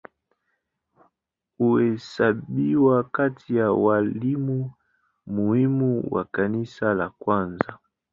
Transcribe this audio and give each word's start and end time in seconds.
Huhesabiwa 1.57 3.03
kati 3.03 3.55
ya 3.55 3.71
walimu 3.71 4.71
muhimu 5.25 6.03
wa 6.11 6.25
Kanisa 6.25 6.93
la 6.93 7.09
kwanza. 7.09 7.77